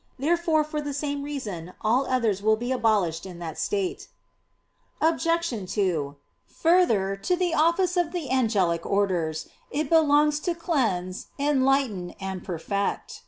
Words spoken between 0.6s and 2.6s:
for the same reason all others will